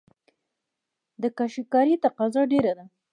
[1.21, 2.85] د کاشي کارۍ تقاضا ډیره ده